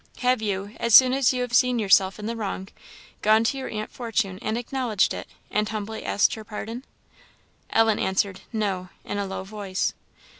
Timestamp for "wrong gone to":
2.35-3.57